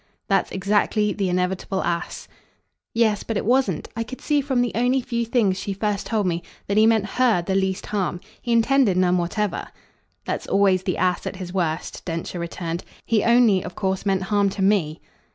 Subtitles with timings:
[0.29, 2.27] "That's exactly the inevitable ass."
[2.91, 6.25] "Yes, but it wasn't I could see from the only few things she first told
[6.25, 8.19] me that he meant HER the least harm.
[8.41, 9.67] He intended none whatever."
[10.25, 12.83] "That's always the ass at his worst," Densher returned.
[13.05, 15.01] "He only of course meant harm to me."